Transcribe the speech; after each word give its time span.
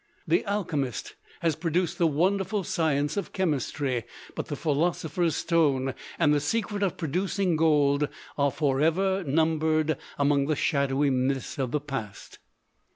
The 0.27 0.43
alchemist 0.47 1.13
has 1.41 1.55
produced 1.55 1.99
the 1.99 2.07
wonderful 2.07 2.63
science 2.63 3.17
of 3.17 3.33
chemistry; 3.33 4.03
but 4.33 4.47
the 4.47 4.55
philosopher's 4.55 5.35
stone 5.35 5.93
and 6.17 6.33
the 6.33 6.39
secret 6.39 6.81
of 6.81 6.97
producing 6.97 7.55
gold 7.55 8.09
are 8.35 8.49
forever 8.49 9.23
numbered 9.23 9.97
among 10.17 10.47
the 10.47 10.55
shadowy 10.55 11.11
myths 11.11 11.59
of 11.59 11.69
the 11.69 11.79
past. 11.79 12.39